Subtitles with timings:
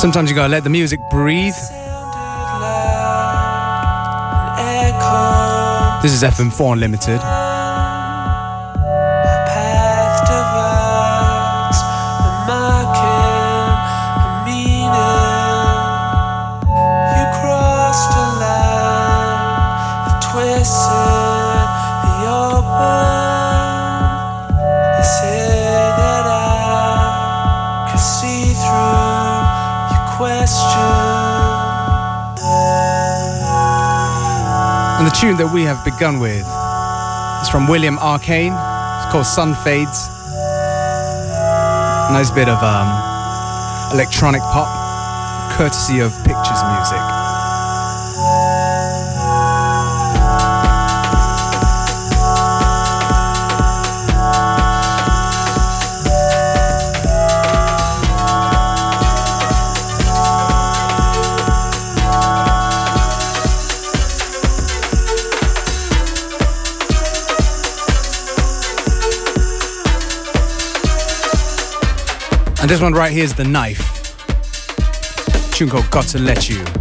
[0.00, 1.52] Sometimes you gotta let the music breathe.
[6.02, 7.20] This is FM4 Unlimited.
[35.20, 36.48] Tune that we have begun with
[37.42, 38.54] is from William Arcane.
[38.56, 40.08] It's called Sun Fades.
[42.08, 42.88] Nice bit of um,
[43.92, 44.64] electronic pop,
[45.58, 46.39] courtesy of Pictures
[72.70, 74.14] This one right here is The Knife.
[75.50, 76.79] Tune called Got to Let You.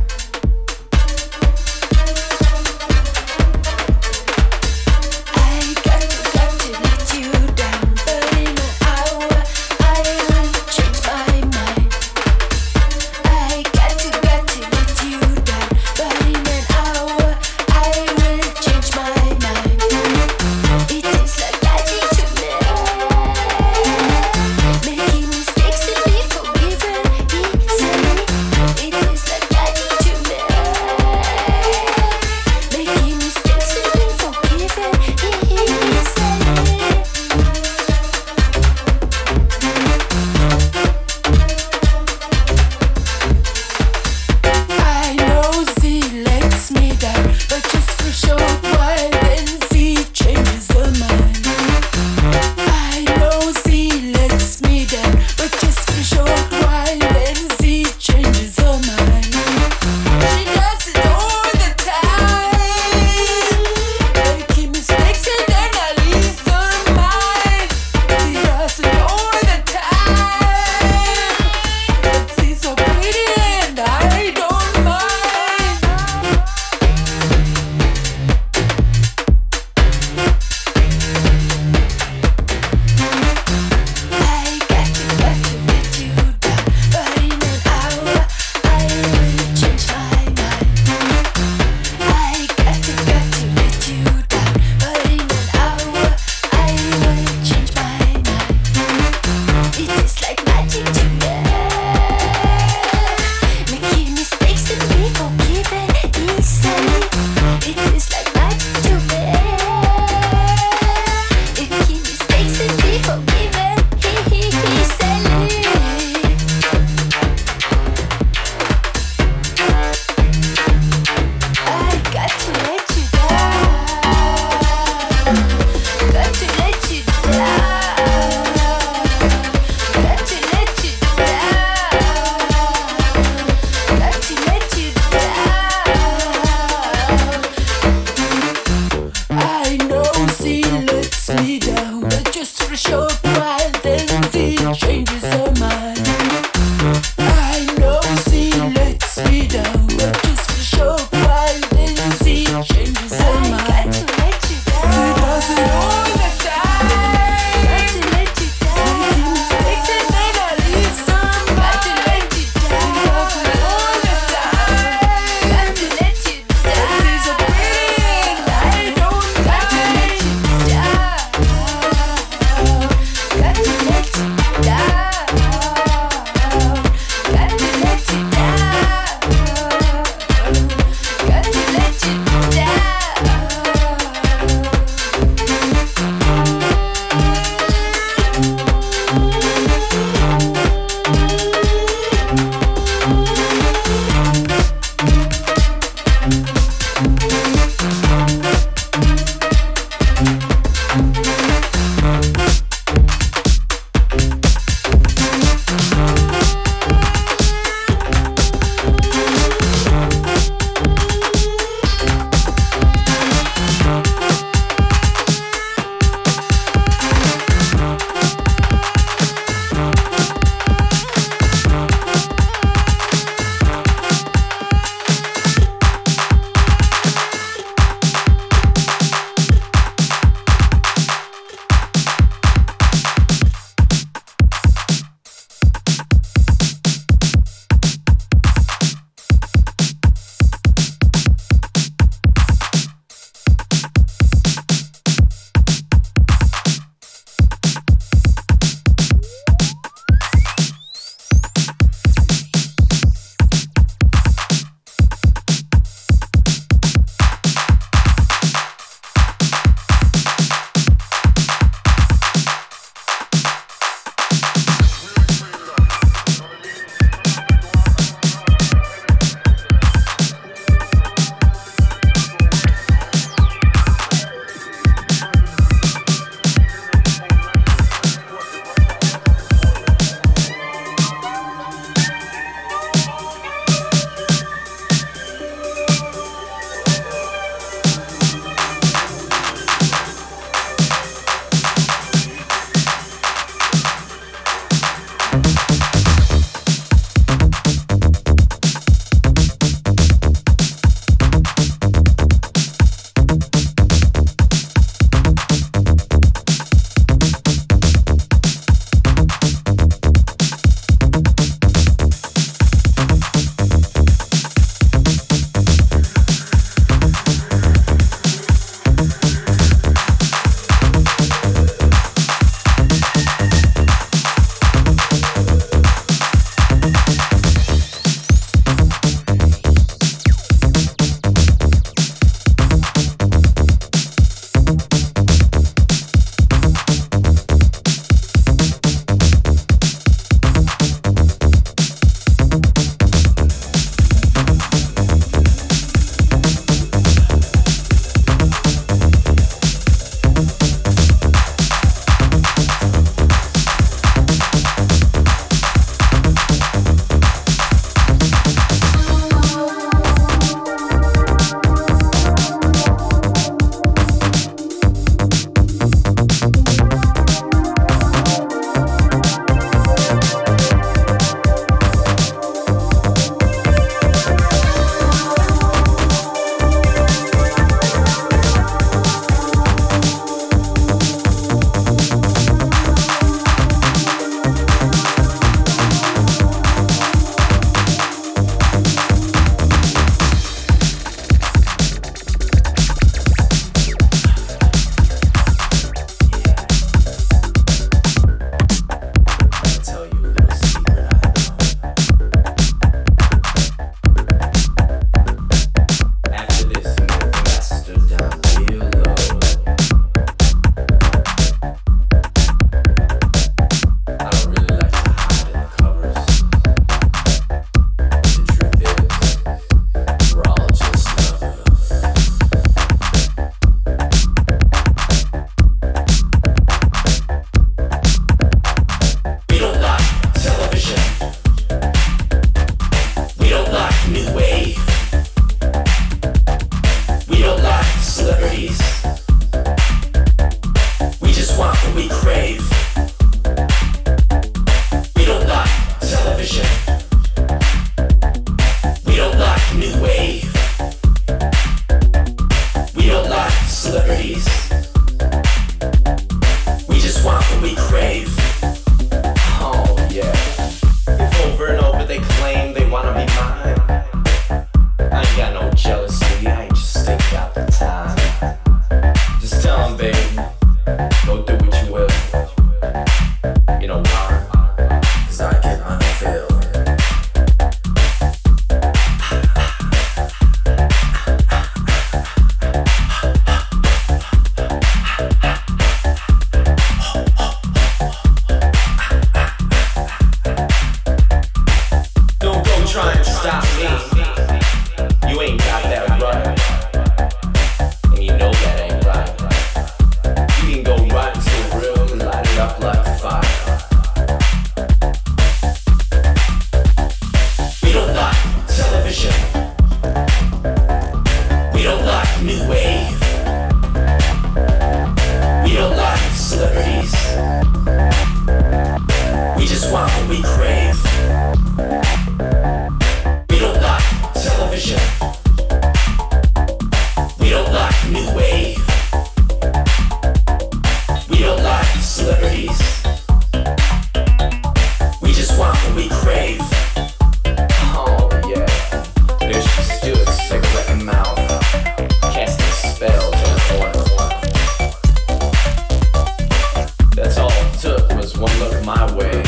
[547.22, 549.44] That's all it took was one look my way.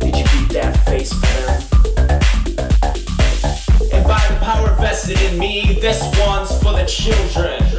[0.00, 1.52] Did you keep that face better?
[3.90, 7.73] And by the power vested in me, this one's for the children.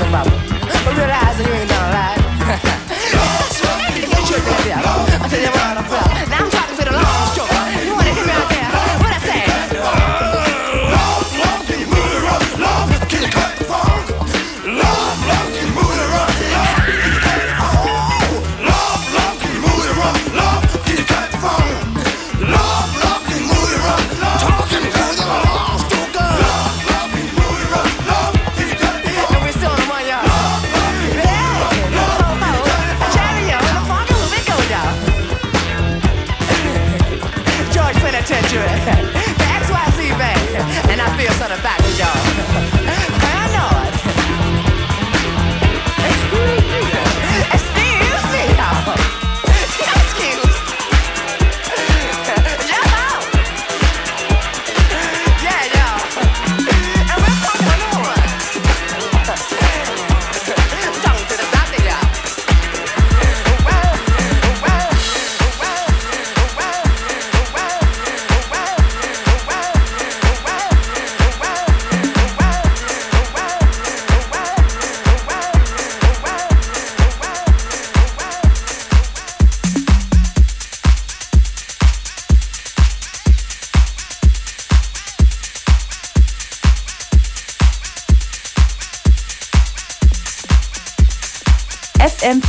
[0.00, 0.39] the level.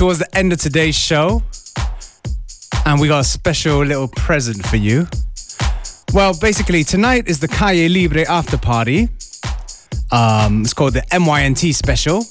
[0.00, 1.42] Towards the end of today's show,
[2.86, 5.06] and we got a special little present for you.
[6.14, 9.10] Well, basically, tonight is the Calle Libre after party.
[10.10, 12.24] Um, it's called the MYNT special,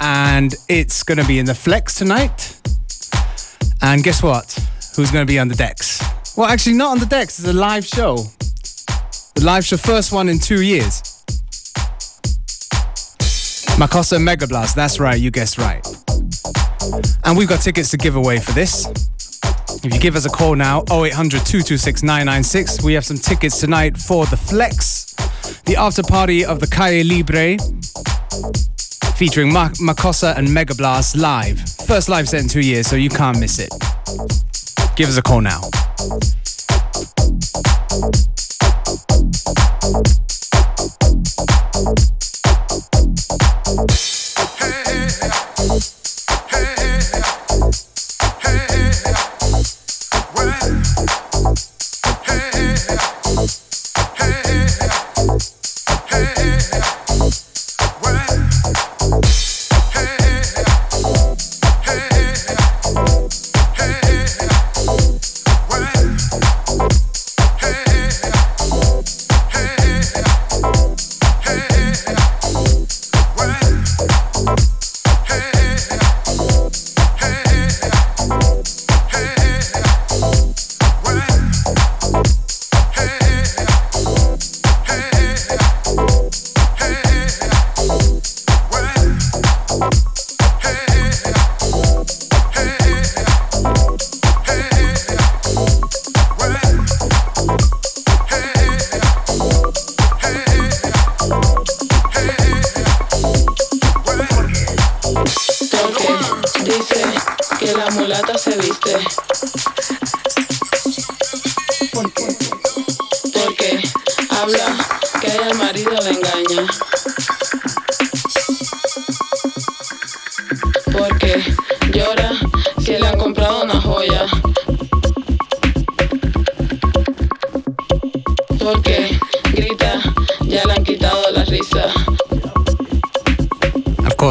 [0.00, 2.60] and it's going to be in the Flex tonight.
[3.80, 4.52] And guess what?
[4.96, 6.02] Who's going to be on the decks?
[6.36, 7.38] Well, actually, not on the decks.
[7.38, 8.24] It's a live show.
[9.36, 11.00] The live show, first one in two years.
[13.78, 14.74] Makossa and Mega Blast.
[14.74, 15.20] That's right.
[15.20, 15.87] You guessed right.
[17.24, 18.86] And we've got tickets to give away for this.
[19.84, 23.96] If you give us a call now, 0800 226 996, we have some tickets tonight
[23.96, 25.14] for the Flex,
[25.66, 27.56] the after party of the Calle Libre,
[29.16, 31.60] featuring Ma- Makossa and Mega Blast live.
[31.86, 33.70] First live set in two years, so you can't miss it.
[34.96, 35.60] Give us a call now.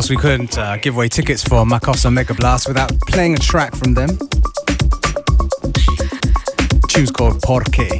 [0.07, 3.75] Course, we couldn't uh, give away tickets for Makossa Mega Blast without playing a track
[3.75, 4.07] from them.
[6.87, 7.99] Tune's called Porque.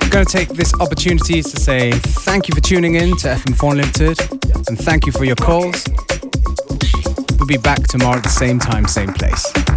[0.00, 3.72] I'm going to take this opportunity to say thank you for tuning in to FM4
[3.72, 4.18] Unlimited
[4.68, 5.84] and thank you for your calls.
[7.38, 9.67] We'll be back tomorrow at the same time, same place.